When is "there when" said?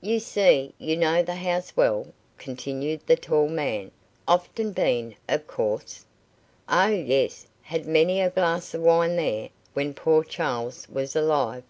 9.16-9.94